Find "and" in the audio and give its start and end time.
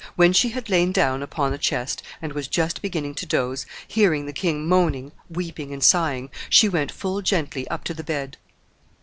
2.23-2.33, 5.71-5.83